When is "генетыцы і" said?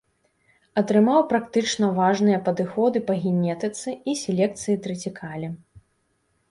3.27-4.21